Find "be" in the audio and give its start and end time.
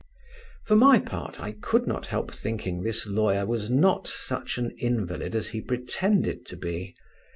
6.57-6.95